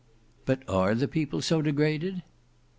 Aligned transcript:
"But 0.45 0.67
are 0.67 0.95
the 0.95 1.07
people 1.07 1.41
so 1.43 1.61
degraded?" 1.61 2.23